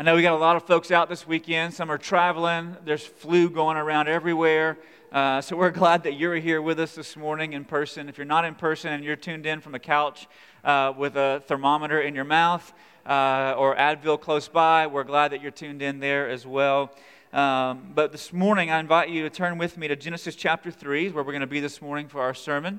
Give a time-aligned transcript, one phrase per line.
[0.00, 1.74] I know we got a lot of folks out this weekend.
[1.74, 2.76] Some are traveling.
[2.84, 4.78] There's flu going around everywhere.
[5.10, 8.08] Uh, so we're glad that you're here with us this morning in person.
[8.08, 10.28] If you're not in person and you're tuned in from a couch
[10.62, 12.72] uh, with a thermometer in your mouth
[13.06, 16.92] uh, or Advil close by, we're glad that you're tuned in there as well.
[17.32, 21.10] Um, but this morning, I invite you to turn with me to Genesis chapter 3,
[21.10, 22.78] where we're going to be this morning for our sermon.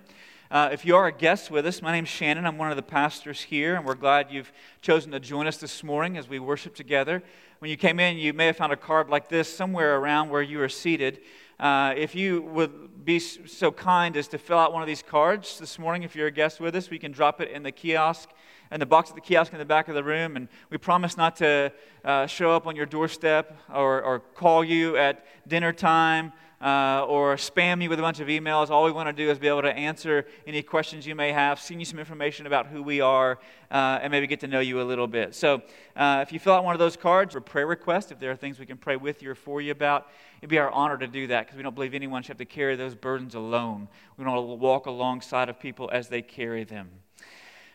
[0.52, 2.48] Uh, if you are a guest with us, my name's Shannon.
[2.48, 4.52] I'm one of the pastors here, and we're glad you've
[4.82, 7.22] chosen to join us this morning as we worship together.
[7.60, 10.42] When you came in, you may have found a card like this somewhere around where
[10.42, 11.20] you are seated.
[11.60, 15.60] Uh, if you would be so kind as to fill out one of these cards
[15.60, 18.30] this morning, if you're a guest with us, we can drop it in the kiosk,
[18.72, 20.36] in the box at the kiosk in the back of the room.
[20.36, 21.72] And we promise not to
[22.04, 27.36] uh, show up on your doorstep or, or call you at dinner time uh, or
[27.36, 28.70] spam you with a bunch of emails.
[28.70, 31.60] All we want to do is be able to answer any questions you may have,
[31.60, 33.40] send you some information about who we are,
[33.72, 35.34] uh, and maybe get to know you a little bit.
[35.36, 35.62] So
[35.96, 38.36] uh, if you fill out one of those cards or prayer requests, if there are
[38.36, 40.08] things we can pray with you or for you about,
[40.42, 42.46] it'd be our honor to do that because we don't believe anyone should have to
[42.46, 43.88] carry those burdens alone.
[44.18, 46.90] We want to walk alongside of people as they carry them.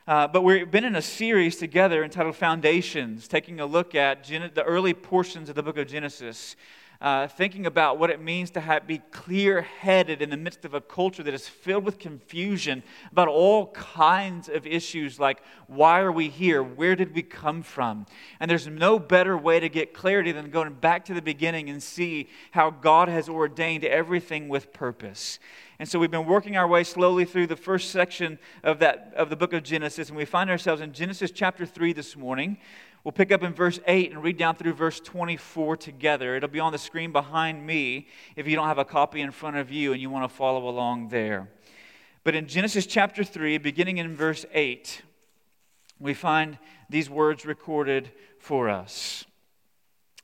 [0.07, 4.51] Uh, but we've been in a series together entitled Foundations, taking a look at Gen-
[4.53, 6.57] the early portions of the book of Genesis
[7.05, 10.73] uh, thinking about what it means to have, be clear headed in the midst of
[10.73, 16.11] a culture that is filled with confusion about all kinds of issues like why are
[16.11, 16.63] we here?
[16.63, 18.07] Where did we come from?
[18.41, 21.83] And there's no better way to get clarity than going back to the beginning and
[21.83, 25.39] see how God has ordained everything with purpose.
[25.79, 29.29] And so we've been working our way slowly through the first section of that of
[29.29, 32.57] the book of Genesis, and we find ourselves in Genesis chapter 3 this morning.
[33.05, 36.37] We'll pick up in verse 8 and read down through verse 24 together.
[36.37, 39.59] It'll be on the screen behind me if you don't have a copy in front
[39.59, 41.51] of you and you want to follow along there.
[42.25, 45.03] But in Genesis chapter 3, beginning in verse 8,
[46.01, 49.27] we find these words recorded for us.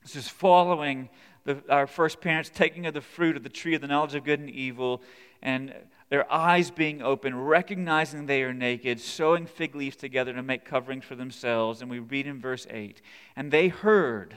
[0.01, 1.09] This is following
[1.43, 4.23] the, our first parents taking of the fruit of the tree of the knowledge of
[4.23, 5.03] good and evil
[5.43, 5.71] and
[6.11, 11.05] their eyes being open, recognizing they are naked, sewing fig leaves together to make coverings
[11.05, 11.81] for themselves.
[11.81, 13.01] And we read in verse 8
[13.37, 14.35] And they heard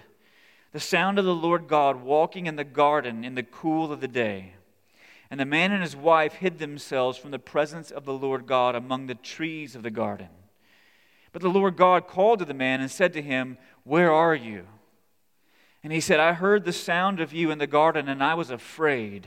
[0.71, 4.07] the sound of the Lord God walking in the garden in the cool of the
[4.07, 4.53] day.
[5.33, 8.77] And the man and his wife hid themselves from the presence of the Lord God
[8.77, 10.29] among the trees of the garden.
[11.33, 14.69] But the Lord God called to the man and said to him, Where are you?
[15.83, 18.51] And he said, I heard the sound of you in the garden, and I was
[18.51, 19.27] afraid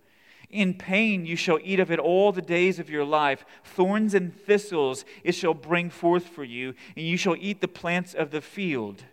[0.51, 3.45] In pain you shall eat of it all the days of your life.
[3.63, 8.13] Thorns and thistles it shall bring forth for you, and you shall eat the plants
[8.13, 9.03] of the field.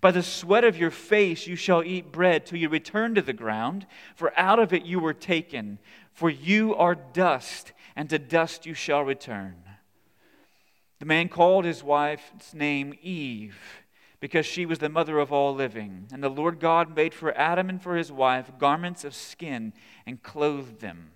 [0.00, 3.32] By the sweat of your face you shall eat bread till you return to the
[3.32, 5.78] ground, for out of it you were taken.
[6.12, 9.56] For you are dust, and to dust you shall return.
[10.98, 13.56] The man called his wife's name Eve
[14.20, 16.06] because she was the mother of all living.
[16.12, 19.72] And the Lord God made for Adam and for his wife garments of skin
[20.06, 21.10] and clothed them.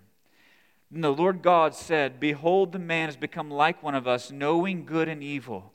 [0.93, 4.87] And the Lord God said, Behold, the man has become like one of us, knowing
[4.87, 5.73] good and evil.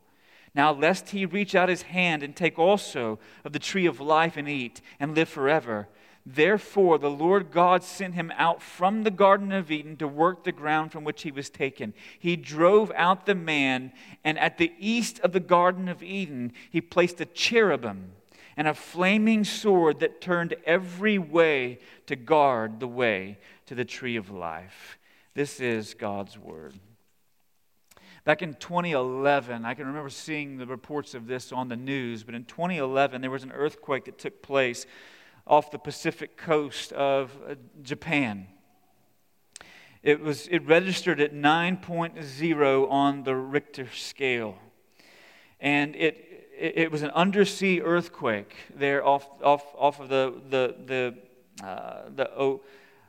[0.55, 4.35] Now, lest he reach out his hand and take also of the tree of life
[4.35, 5.87] and eat and live forever.
[6.25, 10.51] Therefore, the Lord God sent him out from the Garden of Eden to work the
[10.51, 11.93] ground from which he was taken.
[12.19, 13.91] He drove out the man,
[14.23, 18.11] and at the east of the Garden of Eden, he placed a cherubim
[18.57, 24.17] and a flaming sword that turned every way to guard the way to the tree
[24.17, 24.99] of life.
[25.33, 26.73] This is God's word.
[28.25, 32.35] Back in 2011, I can remember seeing the reports of this on the news, but
[32.35, 34.85] in 2011, there was an earthquake that took place
[35.49, 38.47] off the Pacific coast of uh, Japan.
[40.03, 44.55] It, was, it registered at 9.0 on the Richter scale.
[45.59, 51.65] And it, it, was an undersea earthquake there off, off, off of the, the, the,
[51.65, 52.61] uh, the o,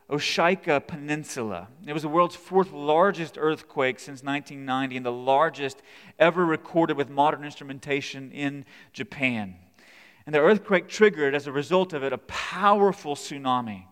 [0.09, 1.69] Oshika Peninsula.
[1.87, 5.83] It was the world's fourth largest earthquake since 1990 and the largest
[6.19, 9.57] ever recorded with modern instrumentation in Japan.
[10.31, 13.87] And the earthquake triggered, as a result of it, a powerful tsunami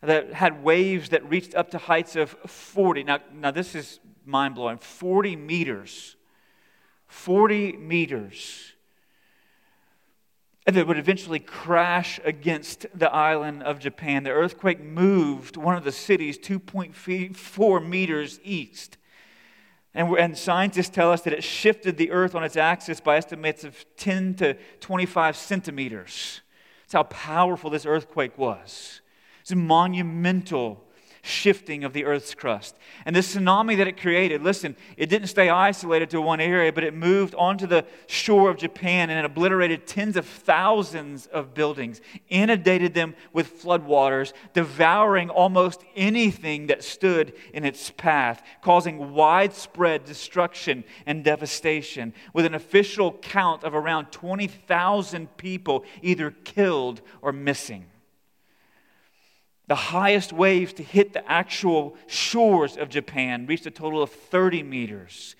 [0.00, 3.02] that had waves that reached up to heights of 40.
[3.02, 6.14] Now, now this is mind blowing 40 meters.
[7.08, 8.74] 40 meters.
[10.68, 14.22] And that would eventually crash against the island of Japan.
[14.22, 18.98] The earthquake moved one of the cities 2.4 meters east.
[19.96, 23.64] And, and, scientists tell us that it shifted the earth on its axis by estimates
[23.64, 26.42] of 10 to 25 centimeters.
[26.82, 29.00] That's how powerful this earthquake was.
[29.40, 30.85] It's monumental
[31.26, 32.76] shifting of the earth's crust.
[33.04, 36.84] And this tsunami that it created, listen, it didn't stay isolated to one area, but
[36.84, 42.00] it moved onto the shore of Japan and it obliterated tens of thousands of buildings,
[42.28, 50.84] inundated them with floodwaters, devouring almost anything that stood in its path, causing widespread destruction
[51.06, 57.86] and devastation, with an official count of around 20,000 people either killed or missing.
[59.68, 64.62] The highest waves to hit the actual shores of Japan reached a total of 30
[64.62, 65.34] meters.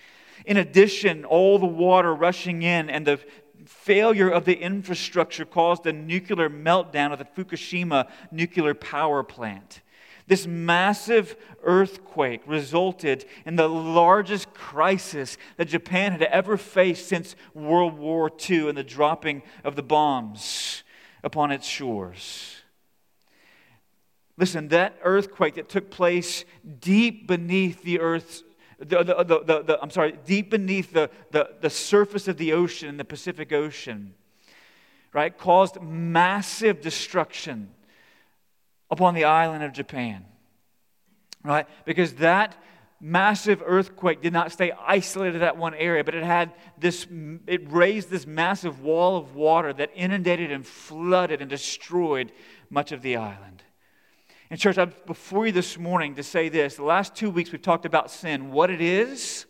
[0.44, 3.20] In addition, all the water rushing in and the
[3.64, 9.82] failure of the infrastructure caused a nuclear meltdown of the Fukushima nuclear power plant.
[10.28, 17.96] This massive earthquake resulted in the largest crisis that Japan had ever faced since World
[17.96, 20.82] War II and the dropping of the bombs
[21.22, 22.55] upon its shores.
[24.38, 26.44] Listen, that earthquake that took place
[26.80, 28.42] deep beneath the earth's
[28.78, 32.90] the, the, the, the, I'm sorry, deep beneath the, the, the surface of the ocean,
[32.90, 34.14] in the Pacific Ocean,
[35.14, 37.70] right, caused massive destruction
[38.90, 40.26] upon the island of Japan,
[41.42, 41.66] right?
[41.86, 42.54] Because that
[43.00, 47.06] massive earthquake did not stay isolated to that one area, but it had this,
[47.46, 52.30] it raised this massive wall of water that inundated and flooded and destroyed
[52.68, 53.55] much of the island.
[54.48, 56.76] And, church, I'm before you this morning to say this.
[56.76, 59.44] The last two weeks we've talked about sin, what it is,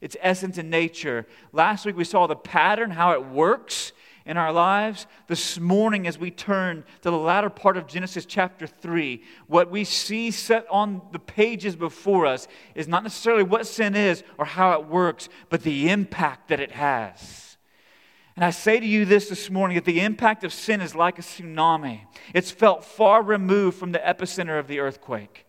[0.00, 1.26] its essence and nature.
[1.52, 3.92] Last week we saw the pattern, how it works
[4.24, 5.08] in our lives.
[5.26, 9.82] This morning, as we turn to the latter part of Genesis chapter 3, what we
[9.82, 12.46] see set on the pages before us
[12.76, 16.70] is not necessarily what sin is or how it works, but the impact that it
[16.70, 17.47] has.
[18.38, 21.18] And I say to you this this morning that the impact of sin is like
[21.18, 22.02] a tsunami.
[22.32, 25.44] It's felt far removed from the epicenter of the earthquake.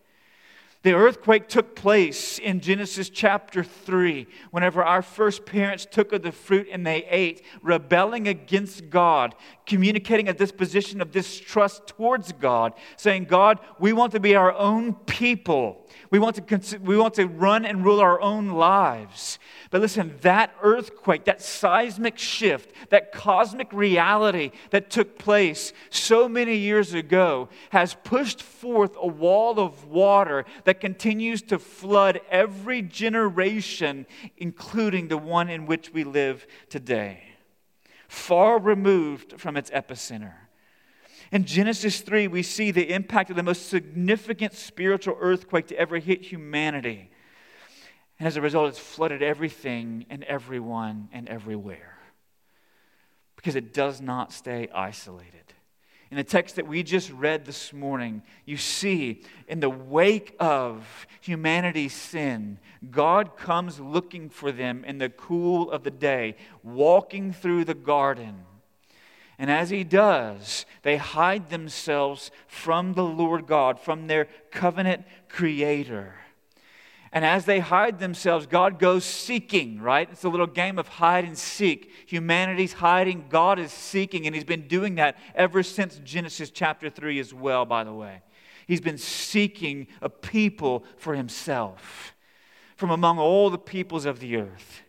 [0.81, 6.31] The earthquake took place in Genesis chapter 3, whenever our first parents took of the
[6.31, 9.35] fruit and they ate, rebelling against God,
[9.68, 14.95] communicating a disposition of distrust towards God, saying, God, we want to be our own
[14.95, 15.85] people.
[16.12, 19.38] We want to, we want to run and rule our own lives.
[19.69, 26.56] But listen, that earthquake, that seismic shift, that cosmic reality that took place so many
[26.56, 34.07] years ago has pushed forth a wall of water that continues to flood every generation,
[34.38, 37.23] including the one in which we live today,
[38.07, 40.33] far removed from its epicenter.
[41.31, 46.00] In Genesis 3, we see the impact of the most significant spiritual earthquake to ever
[46.00, 47.12] hit humanity.
[48.18, 51.98] And as a result, it's flooded everything and everyone and everywhere
[53.36, 55.54] because it does not stay isolated.
[56.12, 61.07] In the text that we just read this morning, you see in the wake of
[61.21, 62.57] humanity's sin,
[62.90, 68.44] God comes looking for them in the cool of the day, walking through the garden.
[69.40, 76.16] And as he does, they hide themselves from the Lord God, from their covenant creator.
[77.14, 80.10] And as they hide themselves, God goes seeking, right?
[80.12, 81.92] It's a little game of hide and seek.
[82.06, 87.18] Humanity's hiding, God is seeking, and He's been doing that ever since Genesis chapter 3
[87.19, 88.22] as well, by the way.
[88.68, 92.14] He's been seeking a people for Himself
[92.76, 94.84] from among all the peoples of the earth.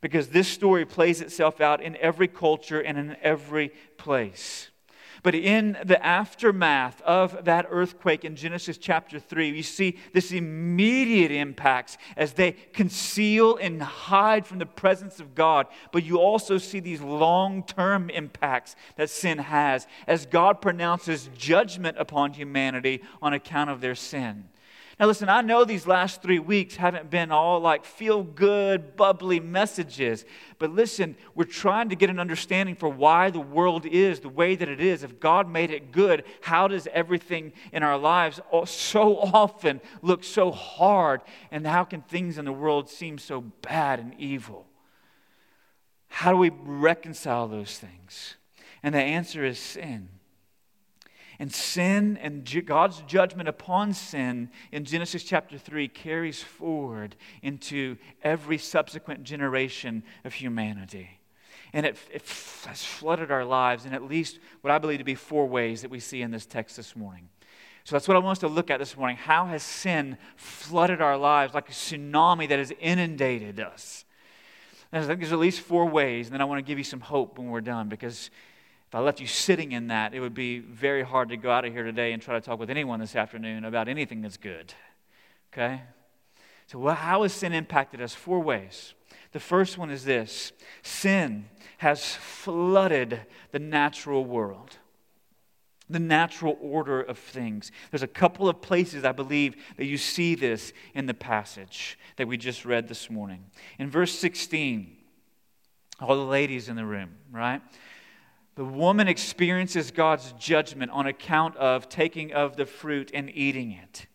[0.00, 4.70] Because this story plays itself out in every culture and in every place.
[5.26, 11.32] But in the aftermath of that earthquake in Genesis chapter 3, you see this immediate
[11.32, 15.66] impacts as they conceal and hide from the presence of God.
[15.90, 21.96] But you also see these long term impacts that sin has as God pronounces judgment
[21.98, 24.48] upon humanity on account of their sin.
[24.98, 29.40] Now, listen, I know these last three weeks haven't been all like feel good, bubbly
[29.40, 30.24] messages,
[30.58, 34.56] but listen, we're trying to get an understanding for why the world is the way
[34.56, 35.02] that it is.
[35.02, 40.50] If God made it good, how does everything in our lives so often look so
[40.50, 41.20] hard?
[41.50, 44.66] And how can things in the world seem so bad and evil?
[46.08, 48.36] How do we reconcile those things?
[48.82, 50.08] And the answer is sin.
[51.38, 58.58] And sin and God's judgment upon sin in Genesis chapter 3 carries forward into every
[58.58, 61.20] subsequent generation of humanity.
[61.72, 62.22] And it, it
[62.66, 65.90] has flooded our lives in at least what I believe to be four ways that
[65.90, 67.28] we see in this text this morning.
[67.84, 69.16] So that's what I want us to look at this morning.
[69.16, 74.04] How has sin flooded our lives like a tsunami that has inundated us?
[74.90, 76.84] And I think there's at least four ways, and then I want to give you
[76.84, 78.30] some hope when we're done because
[78.88, 81.64] if I left you sitting in that, it would be very hard to go out
[81.64, 84.72] of here today and try to talk with anyone this afternoon about anything that's good.
[85.52, 85.82] Okay?
[86.68, 88.14] So, well, how has sin impacted us?
[88.14, 88.94] Four ways.
[89.32, 90.52] The first one is this
[90.82, 91.46] sin
[91.78, 94.78] has flooded the natural world,
[95.90, 97.72] the natural order of things.
[97.90, 102.28] There's a couple of places, I believe, that you see this in the passage that
[102.28, 103.44] we just read this morning.
[103.78, 104.96] In verse 16,
[106.00, 107.60] all the ladies in the room, right?
[108.56, 114.06] The woman experiences God's judgment on account of taking of the fruit and eating it.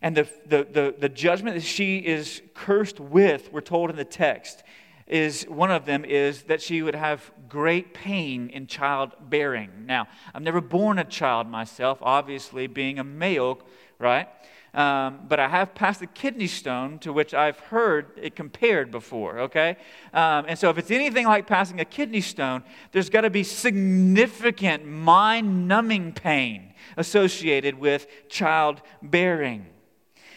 [0.00, 4.06] And the, the, the, the, judgment that she is cursed with, we're told in the
[4.06, 4.62] text,
[5.06, 9.84] is one of them is that she would have great pain in childbearing.
[9.84, 13.60] Now, I've never born a child myself, obviously, being a male,
[13.98, 14.28] right?
[14.74, 19.40] Um, but I have passed a kidney stone to which I've heard it compared before,
[19.40, 19.76] okay?
[20.14, 23.44] Um, and so if it's anything like passing a kidney stone, there's got to be
[23.44, 29.66] significant mind numbing pain associated with childbearing.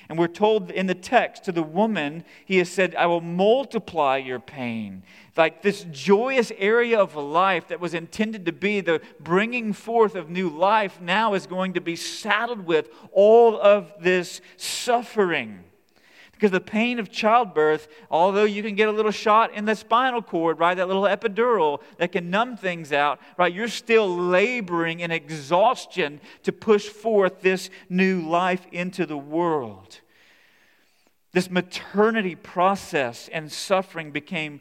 [0.07, 4.17] And we're told in the text to the woman, he has said, I will multiply
[4.17, 5.03] your pain.
[5.35, 10.29] Like this joyous area of life that was intended to be the bringing forth of
[10.29, 15.63] new life now is going to be saddled with all of this suffering.
[16.35, 20.21] Because the pain of childbirth, although you can get a little shot in the spinal
[20.21, 25.11] cord, right, that little epidural that can numb things out, right, you're still laboring in
[25.11, 30.01] exhaustion to push forth this new life into the world.
[31.31, 34.59] This maternity process and suffering became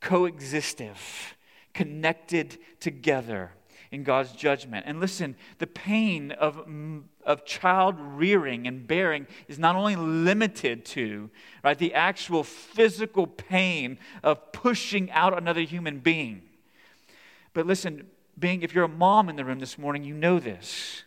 [0.00, 1.34] coexistive,
[1.74, 3.52] connected together
[3.90, 4.84] in God's judgment.
[4.86, 6.66] And listen, the pain of,
[7.24, 11.30] of child rearing and bearing is not only limited to
[11.62, 16.42] right, the actual physical pain of pushing out another human being.
[17.52, 18.06] But listen,
[18.38, 21.04] being if you're a mom in the room this morning, you know this.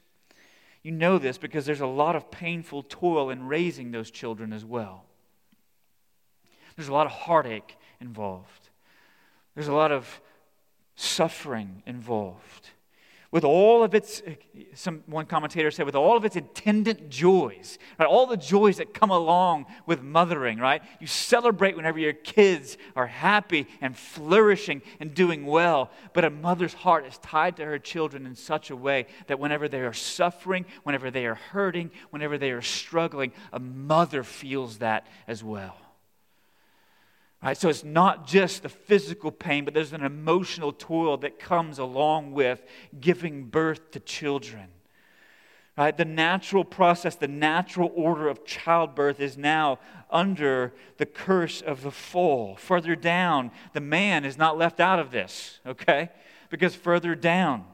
[0.84, 4.65] You know this because there's a lot of painful toil in raising those children as
[4.65, 5.05] well.
[6.75, 8.70] There's a lot of heartache involved.
[9.55, 10.22] There's a lot of
[10.96, 12.70] suffering involved.
[13.33, 14.21] With all of its,
[14.75, 18.05] some one commentator said, with all of its attendant joys, right?
[18.05, 20.83] All the joys that come along with mothering, right?
[20.99, 25.89] You celebrate whenever your kids are happy and flourishing and doing well.
[26.13, 29.67] But a mother's heart is tied to her children in such a way that whenever
[29.67, 35.07] they are suffering, whenever they are hurting, whenever they are struggling, a mother feels that
[35.27, 35.75] as well.
[37.43, 41.77] Right, so it's not just the physical pain, but there's an emotional toil that comes
[41.77, 42.63] along with
[43.01, 44.69] giving birth to children.
[45.77, 45.97] Right?
[45.97, 51.91] The natural process, the natural order of childbirth is now under the curse of the
[51.91, 52.55] fall.
[52.55, 56.12] Further down, the man is not left out of this, okay?
[56.50, 57.65] Because further down,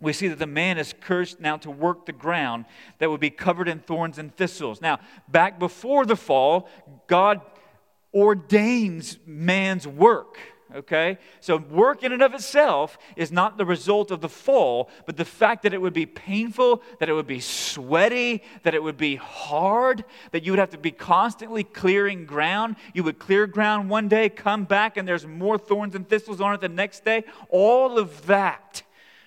[0.00, 2.64] we see that the man is cursed now to work the ground
[2.98, 4.80] that would be covered in thorns and thistles.
[4.80, 4.98] Now,
[5.28, 6.68] back before the fall,
[7.06, 7.42] God
[8.14, 10.38] ordains man's work.
[10.74, 11.18] Okay?
[11.40, 15.24] So, work in and of itself is not the result of the fall, but the
[15.24, 19.16] fact that it would be painful, that it would be sweaty, that it would be
[19.16, 22.76] hard, that you would have to be constantly clearing ground.
[22.94, 26.54] You would clear ground one day, come back, and there's more thorns and thistles on
[26.54, 27.24] it the next day.
[27.50, 28.82] All of that,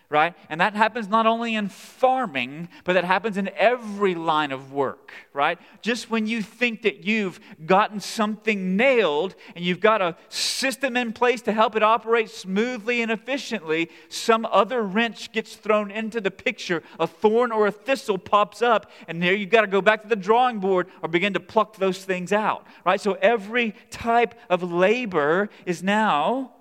[0.09, 0.35] right?
[0.49, 5.13] And that happens not only in farming, but that happens in every line of work,
[5.33, 5.57] right?
[5.81, 11.11] Just when you think that you've gotten something nailed and you've got a system in
[11.11, 16.31] place to help it operate smoothly and efficiently, some other wrench gets thrown into the
[16.31, 16.83] picture.
[16.99, 20.07] A thorn or a thistle pops up, and there you've got to go back to
[20.07, 23.01] the drawing board or begin to pluck those things out, right?
[23.01, 26.51] So every type of labor is now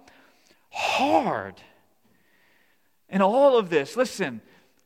[0.71, 1.61] hard
[3.15, 4.41] and all of this, listen,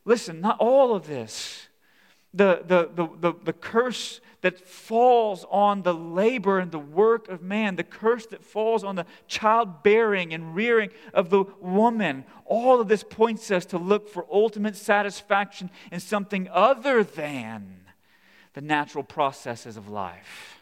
[0.04, 1.66] listen, not all of this.
[2.35, 7.40] The, the, the, the, the curse that falls on the labor and the work of
[7.40, 12.88] man, the curse that falls on the childbearing and rearing of the woman, all of
[12.88, 17.80] this points us to look for ultimate satisfaction in something other than
[18.52, 20.61] the natural processes of life.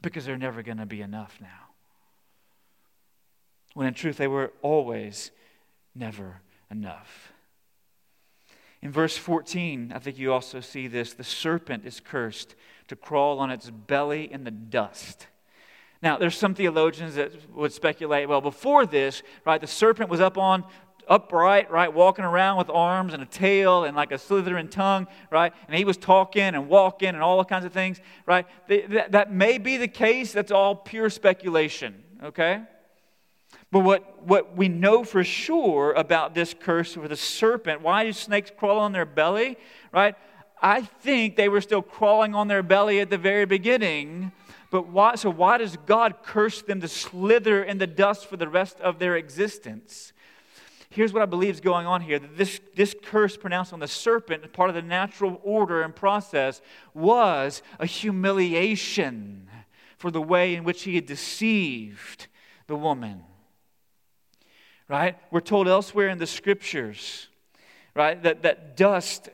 [0.00, 1.48] Because they're never going to be enough now.
[3.74, 5.32] When in truth, they were always
[5.94, 7.32] never enough.
[8.82, 12.54] In verse 14, I think you also see this the serpent is cursed
[12.88, 15.26] to crawl on its belly in the dust.
[16.02, 20.38] Now, there's some theologians that would speculate, well, before this, right, the serpent was up
[20.38, 20.64] on
[21.08, 25.52] upright, right, walking around with arms and a tail and like a slithering tongue, right?
[25.66, 28.46] And he was talking and walking and all kinds of things, right?
[28.68, 30.32] That, may be the case.
[30.32, 32.62] That's all pure speculation, okay?
[33.70, 38.12] But what, what we know for sure about this curse with the serpent, why do
[38.12, 39.56] snakes crawl on their belly?
[39.92, 40.16] Right?
[40.60, 44.32] I think they were still crawling on their belly at the very beginning.
[44.70, 48.48] But why, so why does God curse them to slither in the dust for the
[48.48, 50.12] rest of their existence?
[50.90, 52.18] Here's what I believe is going on here.
[52.18, 56.60] This, this curse pronounced on the serpent, part of the natural order and process,
[56.94, 59.48] was a humiliation
[59.96, 62.26] for the way in which he had deceived
[62.66, 63.22] the woman
[64.90, 65.16] right?
[65.30, 67.28] We're told elsewhere in the scriptures,
[67.94, 69.28] right, that, that dust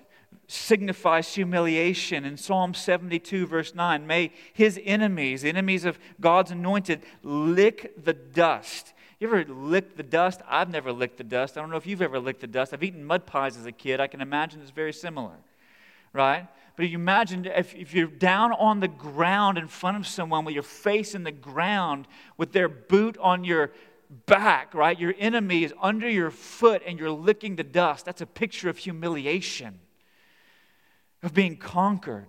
[0.47, 2.27] signifies humiliation.
[2.27, 8.93] In Psalm 72, verse 9, may his enemies, enemies of God's anointed, lick the dust.
[9.19, 10.43] You ever licked the dust?
[10.47, 11.57] I've never licked the dust.
[11.57, 12.75] I don't know if you've ever licked the dust.
[12.75, 13.99] I've eaten mud pies as a kid.
[13.99, 15.37] I can imagine it's very similar,
[16.13, 16.47] right?
[16.77, 20.53] But you imagine if, if you're down on the ground in front of someone with
[20.53, 23.73] your face in the ground, with their boot on your
[24.27, 24.99] back, right?
[24.99, 28.05] Your enemy is under your foot and you're licking the dust.
[28.05, 29.81] That's a picture of humiliation,
[31.23, 32.29] of being conquered.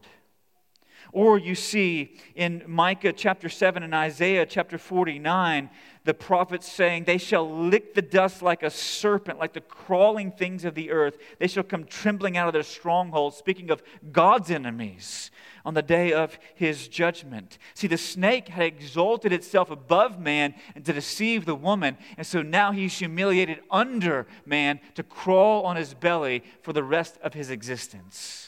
[1.12, 5.70] Or you see in Micah chapter 7 and Isaiah chapter 49,
[6.04, 10.66] the prophets saying, They shall lick the dust like a serpent, like the crawling things
[10.66, 11.18] of the earth.
[11.40, 15.32] They shall come trembling out of their strongholds, speaking of God's enemies
[15.66, 17.58] on the day of his judgment.
[17.74, 22.42] See, the snake had exalted itself above man and to deceive the woman, and so
[22.42, 27.50] now he's humiliated under man to crawl on his belly for the rest of his
[27.50, 28.47] existence.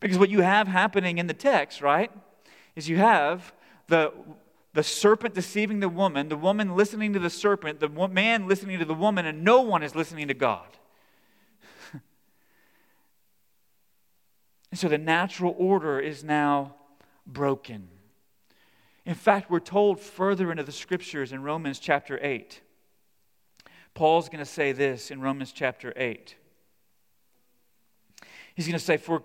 [0.00, 2.10] Because what you have happening in the text, right,
[2.74, 3.52] is you have
[3.86, 4.12] the
[4.72, 8.84] the serpent deceiving the woman, the woman listening to the serpent, the man listening to
[8.84, 10.68] the woman, and no one is listening to God.
[14.70, 16.76] and so the natural order is now
[17.26, 17.88] broken.
[19.04, 22.60] In fact, we're told further into the scriptures in Romans chapter 8.
[23.94, 26.36] Paul's going to say this in Romans chapter 8.
[28.54, 29.24] He's going to say, For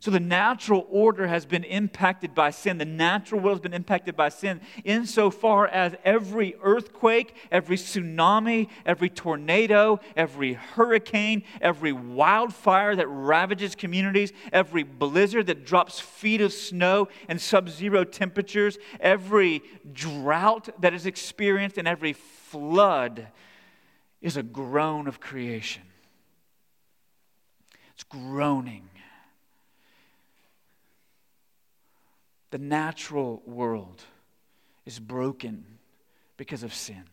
[0.00, 2.78] So the natural order has been impacted by sin.
[2.78, 9.08] The natural world has been impacted by sin insofar as every earthquake, every tsunami, every
[9.08, 17.08] tornado, every hurricane, every wildfire that ravages communities, every blizzard that drops feet of snow
[17.28, 23.28] and sub zero temperatures, every drought that is experienced, and every flood
[24.20, 25.82] is a groan of creation.
[27.94, 28.90] It's groaning
[32.56, 34.02] the natural world
[34.86, 35.62] is broken
[36.38, 37.04] because of sin.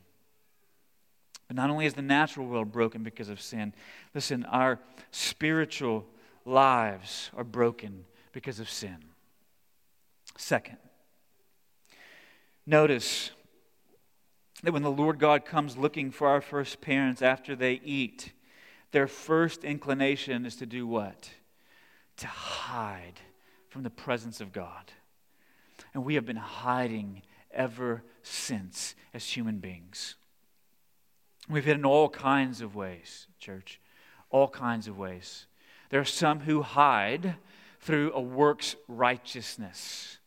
[1.49, 3.73] But not only is the natural world broken because of sin,
[4.15, 4.79] listen, our
[5.12, 6.06] spiritual
[6.45, 8.95] lives are broken because of sin.
[10.38, 10.77] Second,
[12.65, 13.32] notice
[14.63, 18.32] that when the Lord God comes looking for our first parents after they eat,
[18.91, 21.32] their first inclination is to do what?
[22.17, 23.19] to hide
[23.69, 24.91] from the presence of God.
[25.93, 30.15] And we have been hiding ever since as human beings.
[31.49, 33.79] We've hid in all kinds of ways, church,
[34.29, 35.45] all kinds of ways.
[35.89, 37.36] There are some who hide
[37.79, 40.17] through a works righteousness.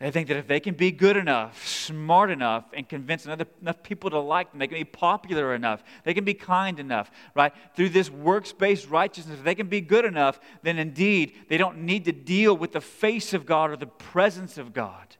[0.00, 3.82] They think that if they can be good enough, smart enough, and convince enough, enough
[3.82, 7.52] people to like them, they can be popular enough, they can be kind enough, right?
[7.74, 11.78] Through this works based righteousness, if they can be good enough, then indeed they don't
[11.78, 15.16] need to deal with the face of God or the presence of God.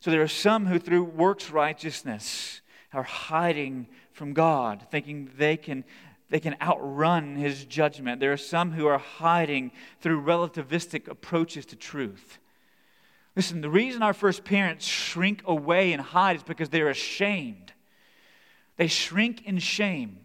[0.00, 2.60] So there are some who, through works righteousness,
[2.92, 5.84] are hiding from God, thinking they can,
[6.28, 8.20] they can outrun his judgment.
[8.20, 12.38] There are some who are hiding through relativistic approaches to truth.
[13.40, 17.72] Listen, the reason our first parents shrink away and hide is because they're ashamed.
[18.76, 20.18] They shrink in shame.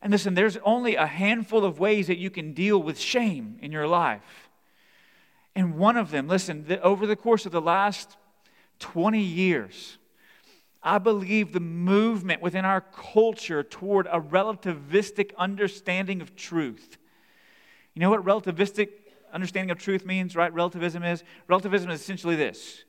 [0.00, 3.72] And listen, there's only a handful of ways that you can deal with shame in
[3.72, 4.48] your life.
[5.54, 8.16] And one of them, listen, the, over the course of the last
[8.78, 9.98] 20 years,
[10.82, 16.96] I believe the movement within our culture toward a relativistic understanding of truth.
[17.92, 18.99] You know what relativistic
[19.32, 20.52] understanding of truth means, right?
[20.52, 21.24] Relativism is?
[21.48, 22.84] Relativism is essentially this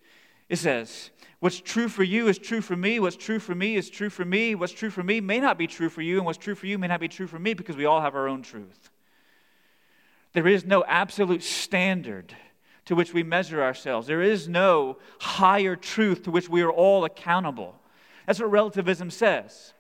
[0.52, 3.00] it says, What's true for you is true for me.
[3.00, 4.54] What's true for me is true for me.
[4.54, 6.78] What's true for me may not be true for you, and what's true for you
[6.78, 8.92] may not be true for me because we all have our own truth.
[10.34, 12.36] There is no absolute standard
[12.86, 17.06] to which we measure ourselves, there is no higher truth to which we are all
[17.06, 17.76] accountable.
[18.28, 19.74] That's what relativism says.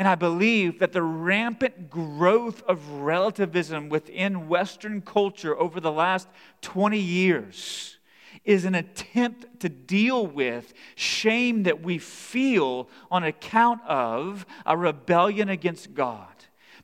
[0.00, 6.26] And I believe that the rampant growth of relativism within Western culture over the last
[6.62, 7.98] 20 years
[8.42, 15.50] is an attempt to deal with shame that we feel on account of a rebellion
[15.50, 16.29] against God.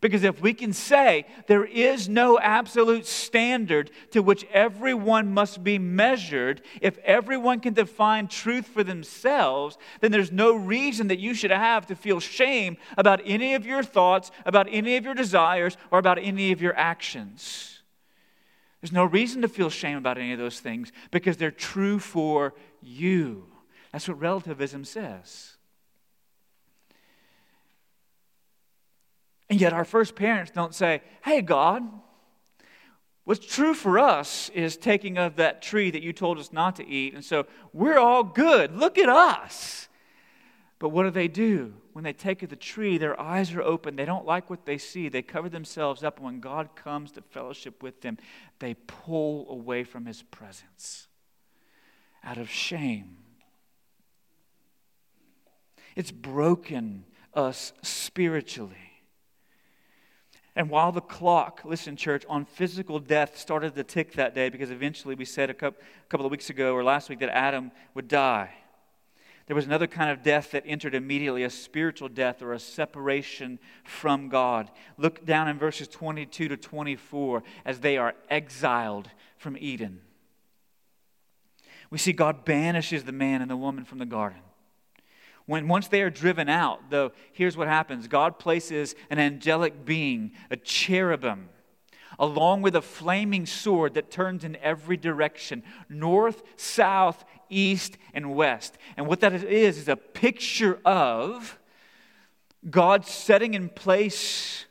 [0.00, 5.78] Because if we can say there is no absolute standard to which everyone must be
[5.78, 11.50] measured, if everyone can define truth for themselves, then there's no reason that you should
[11.50, 15.98] have to feel shame about any of your thoughts, about any of your desires, or
[15.98, 17.82] about any of your actions.
[18.80, 22.54] There's no reason to feel shame about any of those things because they're true for
[22.82, 23.46] you.
[23.92, 25.55] That's what relativism says.
[29.48, 31.82] And yet, our first parents don't say, Hey, God,
[33.24, 36.86] what's true for us is taking of that tree that you told us not to
[36.86, 37.14] eat.
[37.14, 38.76] And so we're all good.
[38.76, 39.88] Look at us.
[40.78, 41.74] But what do they do?
[41.92, 43.96] When they take of the tree, their eyes are open.
[43.96, 45.08] They don't like what they see.
[45.08, 46.16] They cover themselves up.
[46.16, 48.18] And when God comes to fellowship with them,
[48.58, 51.08] they pull away from his presence
[52.22, 53.16] out of shame.
[55.94, 58.85] It's broken us spiritually.
[60.56, 64.70] And while the clock, listen, church, on physical death started to tick that day, because
[64.70, 68.54] eventually we said a couple of weeks ago or last week that Adam would die,
[69.46, 73.60] there was another kind of death that entered immediately a spiritual death or a separation
[73.84, 74.70] from God.
[74.96, 80.00] Look down in verses 22 to 24 as they are exiled from Eden.
[81.90, 84.40] We see God banishes the man and the woman from the garden.
[85.46, 90.32] When once they are driven out, though, here's what happens God places an angelic being,
[90.50, 91.48] a cherubim,
[92.18, 98.76] along with a flaming sword that turns in every direction north, south, east, and west.
[98.96, 101.58] And what that is, is a picture of
[102.68, 104.66] God setting in place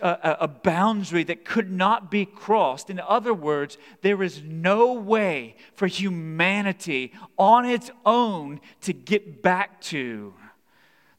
[0.00, 2.88] a, a, boundary that could not be crossed.
[2.88, 9.80] In other words, there is no way for humanity on its own to get back
[9.82, 10.32] to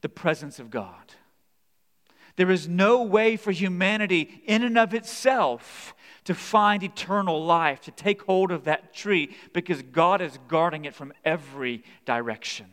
[0.02, 1.14] the presence of God.
[2.36, 5.94] There is no way for humanity in and of itself
[6.24, 10.94] to find eternal life, to take hold of that tree, because God is guarding it
[10.94, 12.68] from every direction.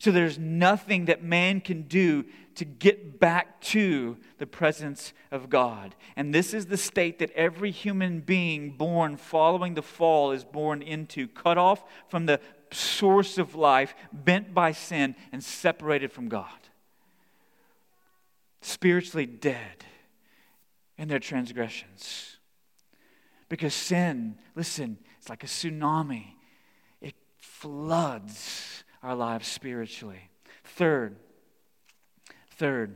[0.00, 2.24] So there's nothing that man can do
[2.60, 5.94] to get back to the presence of God.
[6.14, 10.82] And this is the state that every human being born following the fall is born
[10.82, 12.38] into, cut off from the
[12.70, 16.50] source of life, bent by sin, and separated from God.
[18.60, 19.86] Spiritually dead
[20.98, 22.36] in their transgressions.
[23.48, 26.34] Because sin, listen, it's like a tsunami,
[27.00, 30.28] it floods our lives spiritually.
[30.62, 31.16] Third,
[32.60, 32.94] third,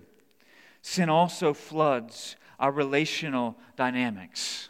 [0.82, 4.68] sin also floods our relational dynamics.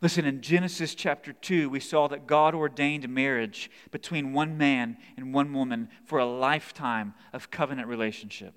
[0.00, 5.32] Listen, in Genesis chapter 2, we saw that God ordained marriage between one man and
[5.32, 8.54] one woman for a lifetime of covenant relationship.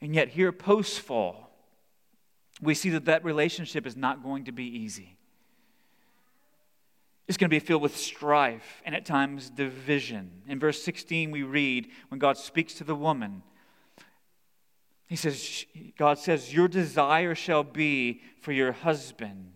[0.00, 1.50] And yet, here post fall,
[2.60, 5.16] we see that that relationship is not going to be easy.
[7.26, 10.42] It's going to be filled with strife and at times division.
[10.46, 13.42] In verse 16, we read when God speaks to the woman,
[15.06, 19.52] He says, God says, Your desire shall be for your husband,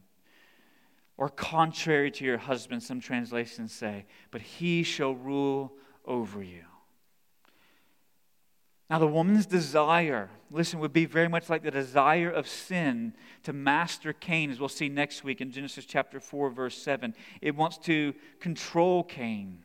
[1.17, 5.73] or contrary to your husband, some translations say, but he shall rule
[6.05, 6.65] over you.
[8.91, 13.53] Now, the woman's desire, listen, would be very much like the desire of sin to
[13.53, 17.15] master Cain, as we'll see next week in Genesis chapter 4, verse 7.
[17.43, 19.63] It wants to control Cain.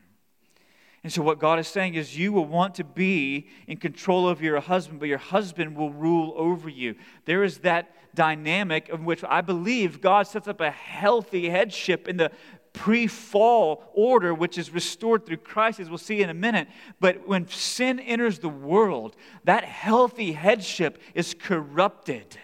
[1.04, 4.40] And so, what God is saying is, you will want to be in control of
[4.40, 6.94] your husband, but your husband will rule over you.
[7.26, 12.16] There is that dynamic of which I believe God sets up a healthy headship in
[12.16, 12.32] the
[12.72, 16.68] pre fall order, which is restored through Christ, as we'll see in a minute.
[17.00, 19.14] But when sin enters the world,
[19.44, 22.38] that healthy headship is corrupted,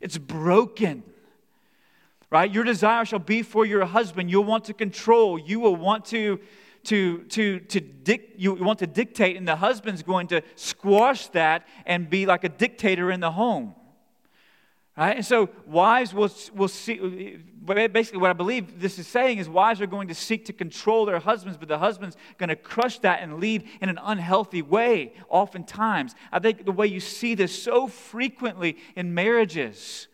[0.00, 1.02] it's broken.
[2.30, 2.50] Right?
[2.50, 4.30] Your desire shall be for your husband.
[4.30, 5.38] You'll want to control.
[5.38, 6.40] You will want to
[6.84, 11.66] to, to, to dic- you want to dictate, and the husband's going to squash that
[11.86, 13.74] and be like a dictator in the home.
[14.96, 15.16] Right?
[15.16, 19.80] And so wives will, will see, basically what I believe this is saying is wives
[19.80, 23.20] are going to seek to control their husbands, but the husband's going to crush that
[23.20, 26.14] and lead in an unhealthy way, oftentimes.
[26.30, 30.06] I think the way you see this so frequently in marriages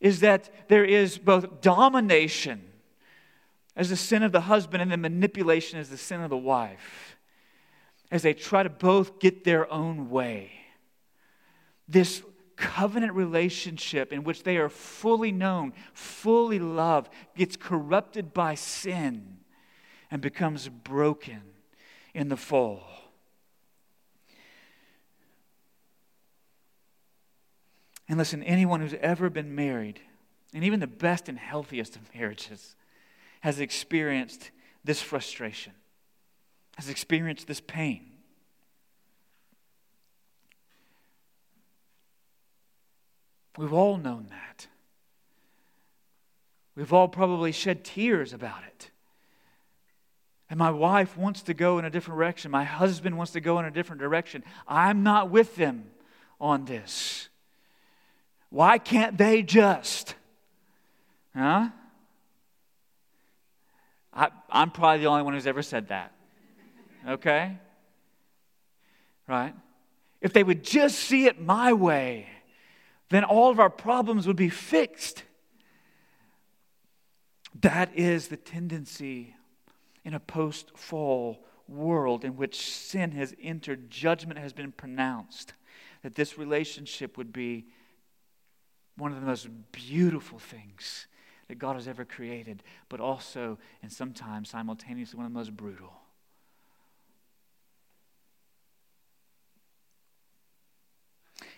[0.00, 2.69] is that there is both domination
[3.80, 7.16] as the sin of the husband and then manipulation as the sin of the wife,
[8.10, 10.50] as they try to both get their own way.
[11.88, 12.22] This
[12.56, 19.38] covenant relationship in which they are fully known, fully loved, gets corrupted by sin
[20.10, 21.40] and becomes broken
[22.12, 22.82] in the fall.
[28.10, 30.00] And listen, anyone who's ever been married,
[30.52, 32.76] and even the best and healthiest of marriages,
[33.40, 34.50] has experienced
[34.84, 35.72] this frustration,
[36.76, 38.06] has experienced this pain.
[43.56, 44.68] We've all known that.
[46.74, 48.90] We've all probably shed tears about it.
[50.48, 52.50] And my wife wants to go in a different direction.
[52.50, 54.42] My husband wants to go in a different direction.
[54.66, 55.90] I'm not with them
[56.40, 57.28] on this.
[58.48, 60.14] Why can't they just?
[61.36, 61.68] Huh?
[64.12, 66.12] I, I'm probably the only one who's ever said that.
[67.08, 67.56] Okay?
[69.26, 69.54] Right?
[70.20, 72.28] If they would just see it my way
[73.10, 75.24] then all of our problems would be fixed.
[77.60, 79.34] That is the tendency
[80.04, 85.52] in a post fall world in which sin has entered, judgment has been pronounced,
[86.02, 87.66] that this relationship would be
[88.96, 91.06] one of the most beautiful things
[91.50, 95.92] that God has ever created, but also, and sometimes simultaneously, one of the most brutal.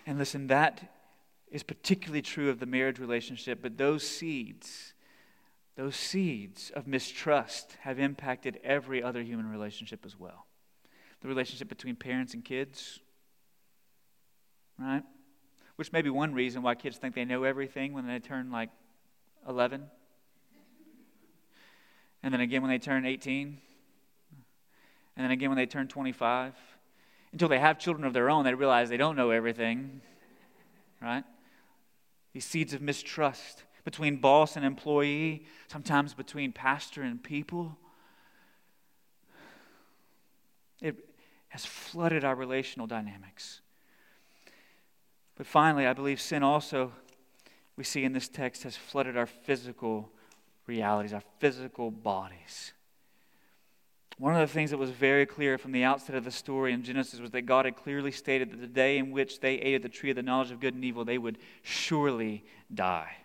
[0.06, 0.94] And listen, that
[1.50, 4.94] is particularly true of the marriage relationship, but those seeds,
[5.76, 10.46] those seeds of mistrust have impacted every other human relationship as well.
[11.20, 12.98] The relationship between parents and kids,
[14.78, 15.02] right?
[15.76, 18.70] Which may be one reason why kids think they know everything when they turn like
[19.48, 19.90] 11.
[22.22, 23.58] And then again when they turn 18.
[25.16, 26.54] And then again when they turn 25.
[27.32, 30.02] Until they have children of their own, they realize they don't know everything,
[31.00, 31.24] right?
[32.32, 37.76] These seeds of mistrust between boss and employee, sometimes between pastor and people.
[40.80, 40.96] It
[41.48, 43.60] has flooded our relational dynamics.
[45.36, 46.92] But finally, I believe sin also,
[47.82, 50.08] we see in this text, has flooded our physical
[50.68, 52.72] realities, our physical bodies.
[54.18, 56.84] One of the things that was very clear from the outset of the story in
[56.84, 59.82] Genesis was that God had clearly stated that the day in which they ate of
[59.82, 63.16] the tree of the knowledge of good and evil, they would surely die.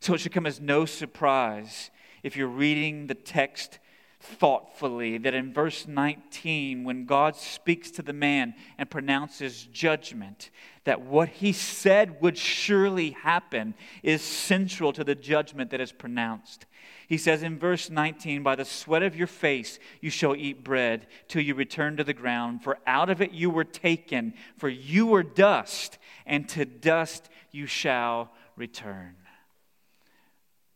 [0.00, 1.92] So it should come as no surprise
[2.24, 3.78] if you're reading the text
[4.22, 10.50] thoughtfully that in verse 19, when God speaks to the man and pronounces judgment,
[10.84, 16.66] that what he said would surely happen is central to the judgment that is pronounced.
[17.08, 21.06] He says in verse 19, By the sweat of your face you shall eat bread
[21.26, 25.06] till you return to the ground, for out of it you were taken, for you
[25.06, 29.16] were dust, and to dust you shall return.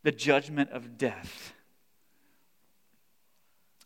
[0.03, 1.53] The judgment of death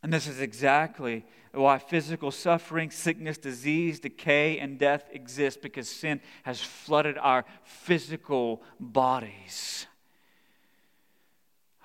[0.03, 6.21] And this is exactly why physical suffering, sickness, disease, decay, and death exist because sin
[6.43, 9.85] has flooded our physical bodies.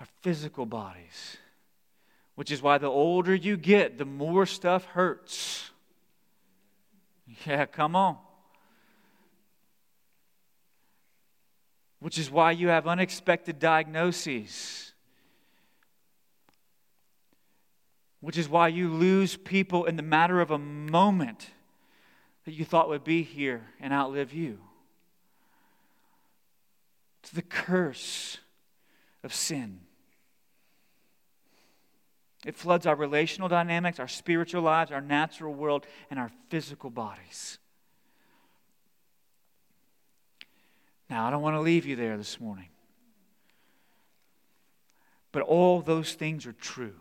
[0.01, 1.37] Our physical bodies.
[2.37, 5.71] Which is why the older you get, the more stuff hurts.
[7.45, 8.17] Yeah, come on.
[11.99, 14.86] Which is why you have unexpected diagnoses
[18.27, 21.51] which is why you lose people in the matter of a moment
[22.45, 24.59] that you thought would be here and outlive you.
[27.23, 28.39] It's the curse
[29.23, 29.79] of sin.
[32.45, 37.61] It floods our relational dynamics, our spiritual lives, our natural world, and our physical bodies.
[41.09, 42.71] Now, I don't want to leave you there this morning.
[45.31, 46.97] But all those things are true.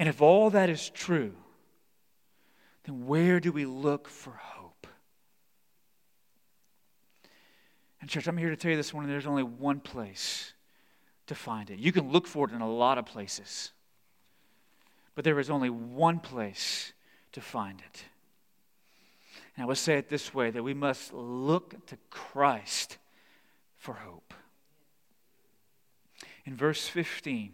[0.00, 1.34] And if all that is true,
[2.84, 4.86] then where do we look for hope?
[8.00, 10.54] And, church, I'm here to tell you this morning there's only one place
[11.26, 11.78] to find it.
[11.78, 13.72] You can look for it in a lot of places,
[15.14, 16.94] but there is only one place
[17.32, 18.04] to find it.
[19.54, 22.96] And I will say it this way that we must look to Christ
[23.76, 24.32] for hope.
[26.46, 27.52] In verse 15,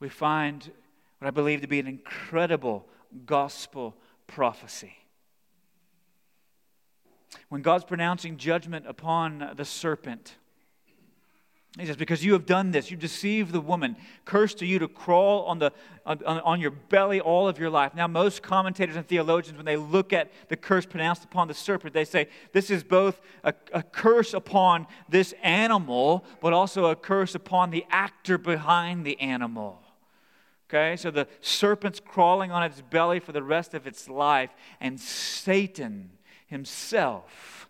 [0.00, 0.72] we find
[1.20, 2.86] what I believe to be an incredible
[3.26, 3.94] gospel
[4.26, 4.94] prophecy.
[7.48, 10.36] When God's pronouncing judgment upon the serpent,
[11.78, 14.88] he says, Because you have done this, you deceived the woman, cursed to you to
[14.88, 15.72] crawl on, the,
[16.06, 17.94] on, on, your belly all of your life.
[17.94, 21.92] Now, most commentators and theologians, when they look at the curse pronounced upon the serpent,
[21.92, 27.34] they say this is both a, a curse upon this animal, but also a curse
[27.34, 29.80] upon the actor behind the animal.
[30.72, 35.00] Okay, so the serpent's crawling on its belly for the rest of its life, and
[35.00, 36.10] Satan
[36.46, 37.68] himself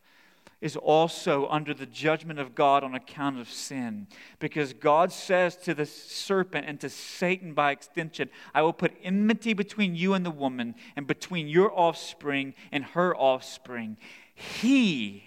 [0.60, 4.06] is also under the judgment of God on account of sin.
[4.38, 9.54] Because God says to the serpent and to Satan by extension, I will put enmity
[9.54, 13.96] between you and the woman, and between your offspring and her offspring.
[14.34, 15.24] He,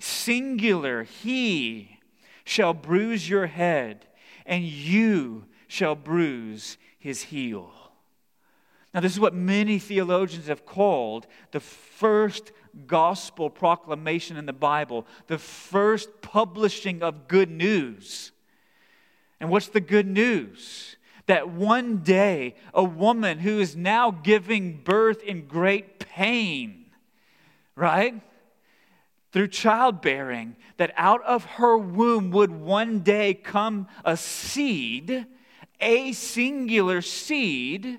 [0.00, 2.00] singular, he
[2.42, 4.08] shall bruise your head,
[4.44, 7.70] and you shall bruise his heel.
[8.92, 12.50] Now, this is what many theologians have called the first
[12.88, 18.32] gospel proclamation in the Bible, the first publishing of good news.
[19.38, 20.96] And what's the good news?
[21.26, 26.86] That one day a woman who is now giving birth in great pain,
[27.76, 28.20] right?
[29.30, 35.26] Through childbearing, that out of her womb would one day come a seed
[35.80, 37.98] a singular seed,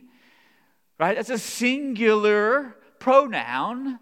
[1.00, 1.16] right?
[1.16, 4.00] That's a singular pronoun,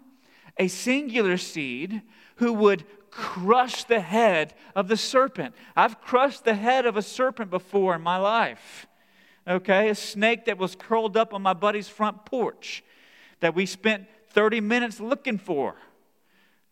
[0.58, 2.02] a singular seed
[2.36, 5.54] who would crush the head of the serpent.
[5.76, 8.86] I've crushed the head of a serpent before in my life.
[9.48, 12.84] Okay, a snake that was curled up on my buddy's front porch
[13.40, 15.74] that we spent 30 minutes looking for.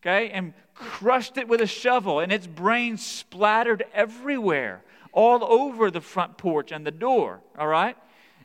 [0.01, 6.01] Okay, and crushed it with a shovel, and its brain splattered everywhere all over the
[6.01, 7.97] front porch and the door, all right?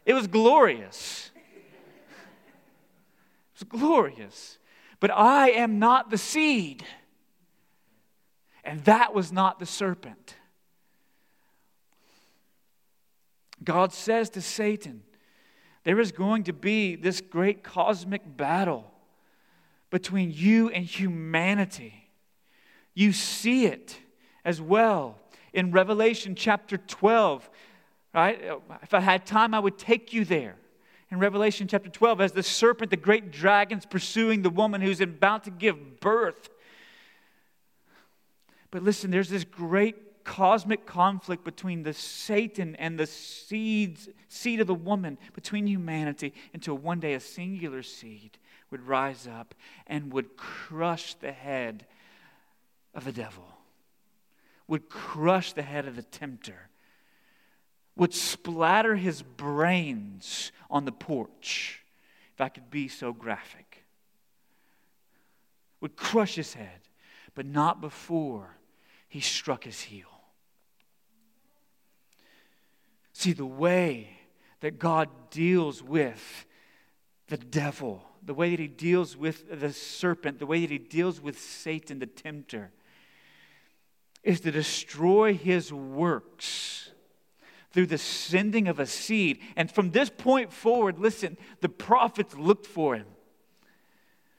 [0.06, 1.32] It was glorious.
[1.36, 1.42] It
[3.60, 4.58] was glorious.
[5.00, 6.84] But I am not the seed.
[8.64, 10.36] And that was not the serpent.
[13.64, 15.04] God says to Satan,
[15.84, 18.92] there is going to be this great cosmic battle
[19.90, 22.10] between you and humanity.
[22.94, 23.98] You see it
[24.46, 25.20] as well
[25.54, 27.50] in Revelation chapter 12.
[28.14, 28.40] Right?
[28.82, 30.56] If I had time, I would take you there.
[31.10, 35.44] In Revelation chapter 12, as the serpent, the great dragon's pursuing the woman who's about
[35.44, 36.50] to give birth.
[38.72, 44.68] But listen, there's this great cosmic conflict between the Satan and the seeds, seed of
[44.68, 48.40] the woman, between humanity, until one day a singular seed
[48.72, 49.54] would rise up
[49.86, 51.86] and would crush the head
[52.96, 53.53] of the devil
[54.68, 56.70] would crush the head of the tempter,
[57.96, 61.84] would splatter his brains on the porch,
[62.34, 63.86] if I could be so graphic,
[65.82, 66.80] would crush his head,
[67.36, 68.58] but not before
[69.08, 70.08] he struck his heel.
[73.14, 74.18] See, the way
[74.62, 76.46] that God deals with
[77.28, 81.22] the devil, the way that he deals with the serpent, the way that he deals
[81.22, 82.72] with Satan, the tempter,
[84.24, 86.92] is to destroy his works.
[87.74, 89.40] through the sending of a seed.
[89.56, 93.08] And from this point forward, listen, the prophets looked for him.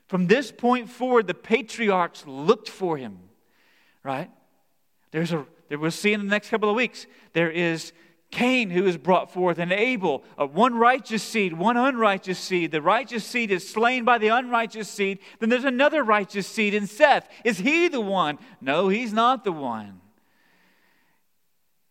[0.06, 3.18] From this point forward, the patriarchs looked for him,
[4.04, 4.30] right?
[5.10, 7.92] There's a, we'll see in the next couple of weeks, there is
[8.34, 12.72] Cain who is brought forth, and Abel, uh, one righteous seed, one unrighteous seed.
[12.72, 15.20] The righteous seed is slain by the unrighteous seed.
[15.38, 17.28] Then there's another righteous seed in Seth.
[17.44, 18.38] Is he the one?
[18.60, 20.00] No, he's not the one.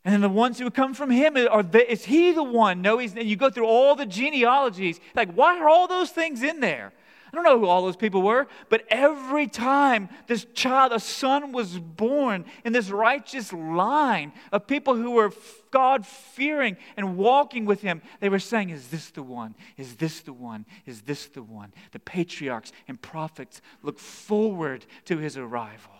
[0.03, 2.81] And then the ones who come from him, are the, is he the one?
[2.81, 4.99] No, he's, and you go through all the genealogies.
[5.15, 6.91] Like, why are all those things in there?
[7.33, 11.51] I don't know who all those people were, but every time this child, a son,
[11.51, 15.33] was born in this righteous line of people who were
[15.71, 19.55] God fearing and walking with him, they were saying, Is this the one?
[19.77, 20.67] Is this the one?
[20.85, 21.73] Is this the one?
[21.91, 25.95] The patriarchs and prophets look forward to his arrival.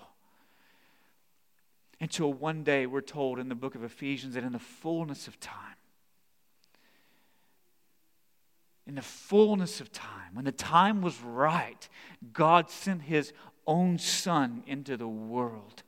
[2.00, 5.40] Until one day, we're told in the book of Ephesians that in the fullness of
[5.40, 5.78] time,
[8.86, 11.88] in the fullness of time, when the time was right,
[12.34, 13.34] God sent his
[13.68, 15.84] own Son into the world.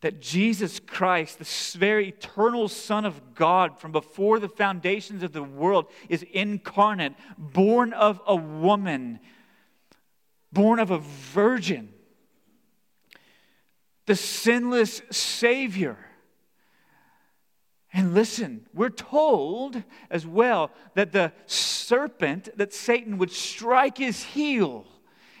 [0.00, 5.42] That Jesus Christ, the very eternal Son of God from before the foundations of the
[5.42, 9.20] world, is incarnate, born of a woman,
[10.52, 11.90] born of a virgin,
[14.06, 15.96] the sinless Savior
[17.94, 24.84] and listen, we're told as well that the serpent, that Satan would strike his heel,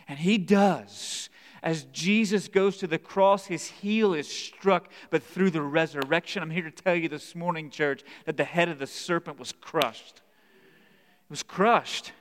[0.06, 1.28] and he does.
[1.64, 6.50] As Jesus goes to the cross, his heel is struck, but through the resurrection, I'm
[6.50, 10.18] here to tell you this morning, church, that the head of the serpent was crushed.
[10.18, 12.12] It was crushed.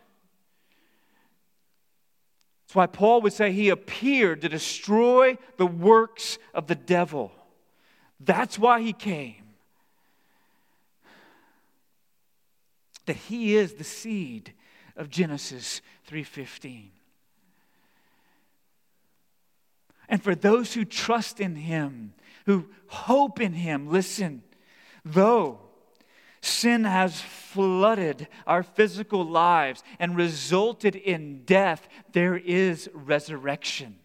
[2.66, 7.32] That's why Paul would say he appeared to destroy the works of the devil.
[8.20, 9.36] That's why he came.
[13.06, 14.54] That he is the seed
[14.96, 16.92] of Genesis 3:15.
[20.10, 22.14] And for those who trust in him,
[22.46, 24.44] who hope in him, listen,
[25.04, 25.60] though
[26.42, 33.98] sin has flooded our physical lives and resulted in death, there is resurrection.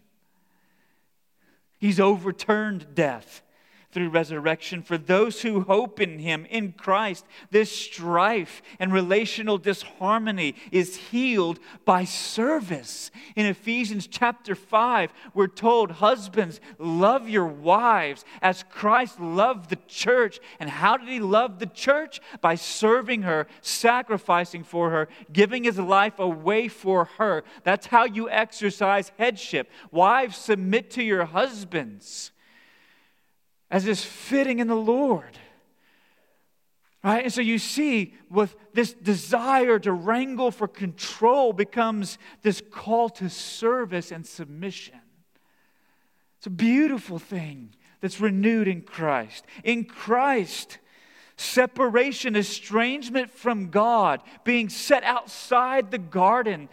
[1.77, 3.41] He's overturned death
[3.91, 4.83] through resurrection.
[4.83, 11.59] For those who hope in Him, in Christ, this strife and relational disharmony is healed
[11.85, 13.09] by service.
[13.35, 20.39] In Ephesians chapter 5, we're told, Husbands, love your wives as Christ loved the church.
[20.59, 22.21] And how did He love the church?
[22.41, 27.43] By serving her, sacrificing for her, giving His life away for her.
[27.63, 29.69] That's how you exercise headship.
[29.91, 32.31] Wives, submit to your husbands
[33.71, 35.37] as is fitting in the Lord.
[37.03, 37.23] Right?
[37.23, 43.29] And so you see, with this desire to wrangle for control becomes this call to
[43.29, 44.99] service and submission.
[46.37, 49.45] It's a beautiful thing that's renewed in Christ.
[49.63, 50.77] In Christ,
[51.37, 56.69] separation, estrangement from God, being set outside the garden,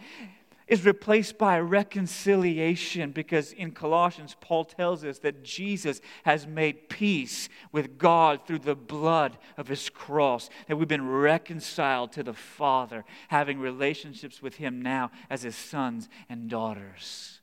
[0.67, 7.47] is replaced by reconciliation because in Colossians, Paul tells us that Jesus has made peace
[7.71, 13.05] with God through the blood of his cross, that we've been reconciled to the Father,
[13.29, 17.39] having relationships with him now as his sons and daughters.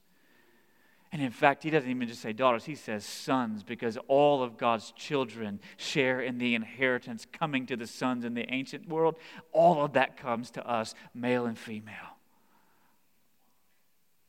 [1.11, 4.59] And in fact, he doesn't even just say daughters, he says sons, because all of
[4.59, 9.14] God's children share in the inheritance coming to the sons in the ancient world.
[9.53, 12.14] All of that comes to us, male and female.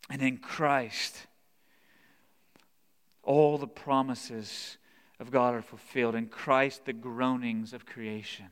[0.09, 1.27] And in Christ,
[3.23, 4.77] all the promises
[5.19, 6.15] of God are fulfilled.
[6.15, 8.47] In Christ, the groanings of creation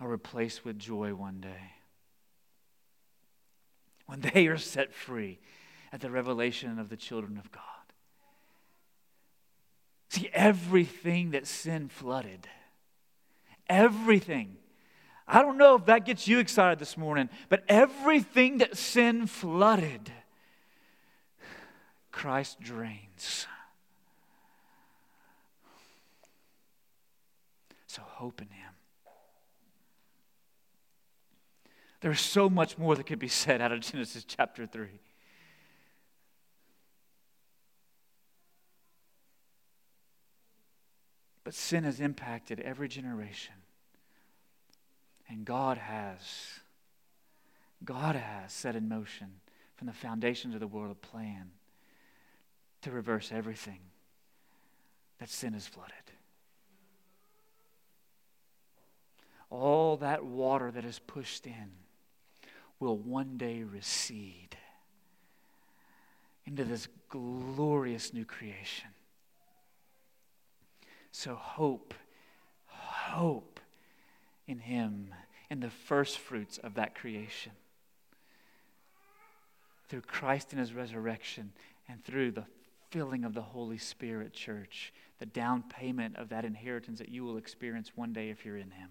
[0.00, 1.72] are replaced with joy one day.
[4.06, 5.40] When they are set free
[5.92, 7.62] at the revelation of the children of God.
[10.08, 12.48] See, everything that sin flooded,
[13.68, 14.56] everything
[15.32, 20.10] I don't know if that gets you excited this morning, but everything that sin flooded,
[22.10, 23.46] Christ drains.
[27.86, 28.72] So hope in Him.
[32.00, 34.88] There's so much more that could be said out of Genesis chapter 3.
[41.44, 43.54] But sin has impacted every generation.
[45.30, 46.20] And God has,
[47.84, 49.28] God has set in motion
[49.76, 51.52] from the foundations of the world a plan
[52.82, 53.78] to reverse everything
[55.18, 55.94] that sin has flooded.
[59.50, 61.72] all that water that is pushed in
[62.78, 64.56] will one day recede
[66.46, 68.88] into this glorious new creation.
[71.12, 71.92] So, hope,
[72.66, 73.59] hope
[74.50, 75.14] in Him,
[75.48, 77.52] in the first fruits of that creation.
[79.88, 81.52] Through Christ and His resurrection,
[81.88, 82.44] and through the
[82.90, 87.36] filling of the Holy Spirit, church, the down payment of that inheritance that you will
[87.36, 88.90] experience one day if you're in Him.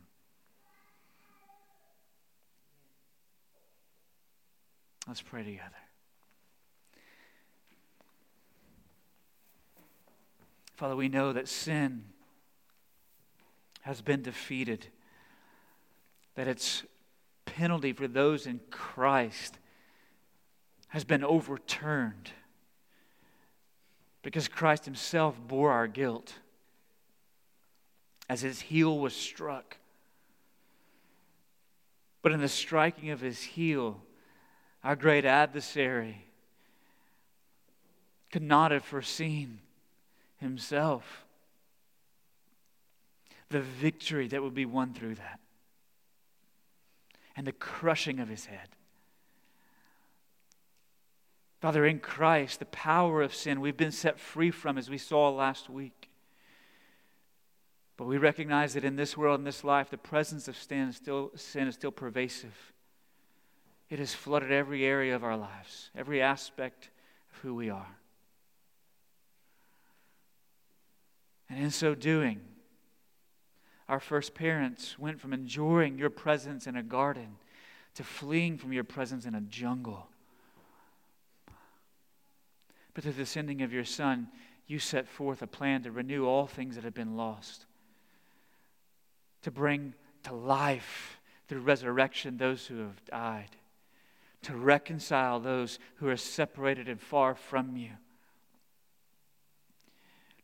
[5.07, 5.75] Let's pray together.
[10.75, 12.05] Father, we know that sin
[13.81, 14.87] has been defeated,
[16.39, 16.83] that its
[17.43, 19.59] penalty for those in Christ
[20.87, 22.31] has been overturned
[24.21, 26.35] because Christ Himself bore our guilt
[28.29, 29.75] as His heel was struck.
[32.21, 34.01] But in the striking of His heel,
[34.81, 36.23] our great adversary
[38.31, 39.59] could not have foreseen
[40.37, 41.25] himself
[43.49, 45.41] the victory that would be won through that
[47.39, 48.67] and the crushing of his head.
[51.61, 55.29] Father, in Christ, the power of sin we've been set free from, as we saw
[55.29, 56.09] last week.
[57.95, 60.97] But we recognize that in this world, in this life, the presence of sin is
[60.97, 62.73] still, sin is still pervasive.
[63.89, 66.89] It has flooded every area of our lives, every aspect
[67.31, 67.95] of who we are.
[71.49, 72.41] And in so doing,
[73.89, 77.35] our first parents went from enjoying your presence in a garden
[77.95, 80.07] to fleeing from your presence in a jungle.
[82.93, 84.29] But through the sending of your Son,
[84.67, 87.65] you set forth a plan to renew all things that have been lost,
[89.41, 93.57] to bring to life through resurrection those who have died
[94.43, 97.91] to reconcile those who are separated and far from you,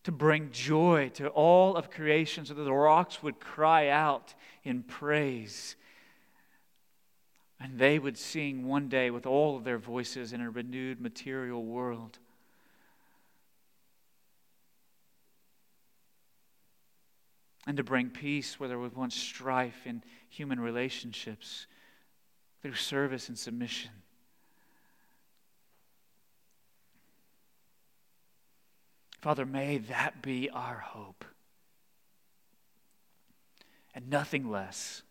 [0.06, 4.84] to bring joy to all of creation so that the rocks would cry out in
[4.84, 5.76] praise.
[7.60, 11.66] And they would sing one day with all of their voices in a renewed material
[11.66, 12.20] world.
[17.66, 21.66] And to bring peace where there was once strife in human relationships
[22.62, 23.90] through service and submission.
[29.26, 31.26] Father, may that be our hope
[33.96, 35.02] and nothing less.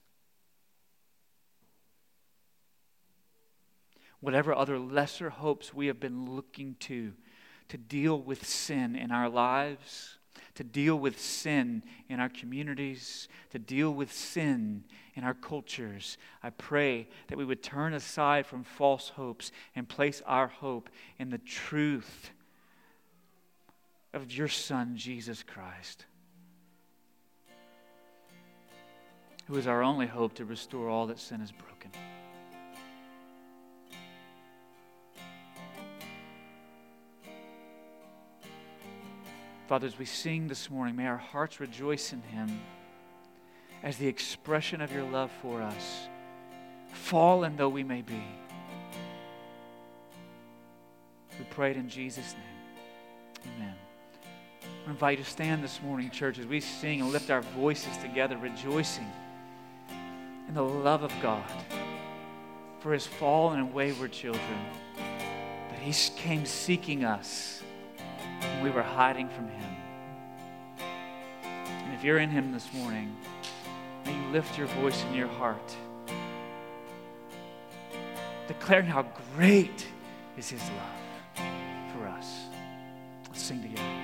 [4.21, 7.15] Whatever other lesser hopes we have been looking to
[7.67, 10.19] to deal with sin in our lives
[10.55, 14.85] to deal with sin in our communities, to deal with sin
[15.15, 16.19] in our cultures.
[16.45, 21.31] I pray that we would turn aside from false hopes and place our hope in
[21.31, 22.31] the truth
[24.15, 26.07] of your Son, Jesus Christ,
[29.49, 31.91] who is our only hope to restore all that sin has broken.
[39.67, 42.61] Father, as we sing this morning, may our hearts rejoice in Him
[43.83, 46.09] as the expression of your love for us,
[46.93, 48.23] fallen though we may be.
[51.37, 52.54] We prayed in Jesus' name.
[54.87, 57.97] I invite you to stand this morning, church, as we sing and lift our voices
[57.97, 59.11] together, rejoicing
[60.47, 61.51] in the love of God
[62.81, 64.59] for His fallen and wayward children,
[64.97, 67.63] that He came seeking us
[68.41, 69.77] when we were hiding from Him.
[71.57, 73.17] And if you're in Him this morning,
[74.05, 75.75] may you lift your voice in your heart,
[78.49, 79.87] declaring how great
[80.37, 81.47] is His love
[81.95, 82.31] for us.
[83.31, 84.04] Let's sing together.